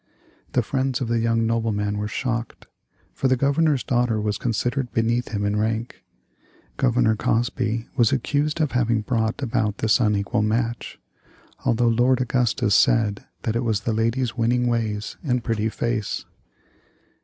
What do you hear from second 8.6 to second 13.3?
of having brought about this unequal match, although Lord Augustus said